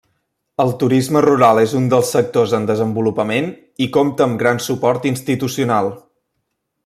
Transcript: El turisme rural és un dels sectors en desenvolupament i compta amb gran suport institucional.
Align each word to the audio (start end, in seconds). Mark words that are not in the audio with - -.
El 0.63 0.71
turisme 0.83 1.21
rural 1.25 1.59
és 1.63 1.75
un 1.79 1.85
dels 1.91 2.13
sectors 2.15 2.55
en 2.59 2.65
desenvolupament 2.71 3.51
i 3.87 3.89
compta 3.99 4.27
amb 4.27 4.41
gran 4.45 4.65
suport 4.69 5.07
institucional. 5.13 5.93